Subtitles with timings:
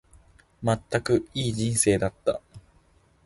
[0.63, 2.41] まったく、いい人生だった。